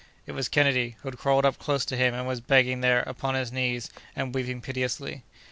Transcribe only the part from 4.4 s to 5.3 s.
piteously.